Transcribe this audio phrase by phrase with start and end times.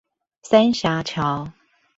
[0.41, 1.51] 三峽橋